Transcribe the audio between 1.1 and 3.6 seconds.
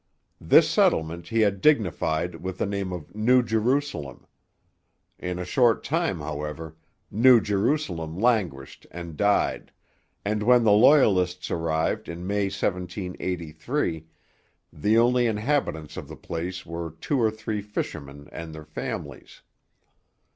he had dignified with the name of New